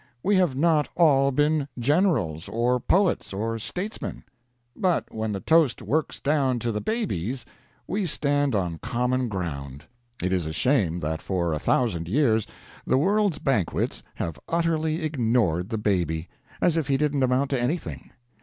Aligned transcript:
We 0.23 0.35
have 0.37 0.55
not 0.55 0.89
all 0.95 1.31
been 1.31 1.67
generals, 1.77 2.49
or 2.49 2.79
poets, 2.79 3.33
or 3.33 3.59
statesmen; 3.59 4.23
but 4.75 5.13
when 5.13 5.31
the 5.31 5.39
toast 5.41 5.79
works 5.79 6.19
down 6.19 6.57
to 6.57 6.71
the 6.71 6.81
babies, 6.81 7.45
we 7.85 8.07
stand 8.07 8.55
on 8.55 8.79
common 8.79 9.27
ground. 9.27 9.85
It 10.19 10.33
is 10.33 10.47
a 10.47 10.53
shame 10.53 11.01
that 11.01 11.21
for 11.21 11.53
a 11.53 11.59
thou 11.59 11.87
sand 11.87 12.07
years 12.07 12.47
the 12.83 12.97
world's 12.97 13.37
banquets 13.37 14.01
have 14.15 14.39
utterly 14.47 15.03
ignored 15.03 15.69
the 15.69 15.77
baby 15.77 16.29
1, 16.57 16.67
as 16.69 16.77
if 16.77 16.87
he 16.87 16.97
didn't 16.97 17.21
amount 17.21 17.51
to 17.51 17.61
any 17.61 17.77
thing. 17.77 18.09